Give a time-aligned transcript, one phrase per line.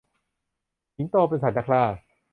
[0.95, 1.83] สิงโตเป็นสัตว์นักล่า